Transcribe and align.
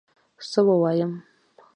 څه 0.49 0.59
ووایم 0.67 1.11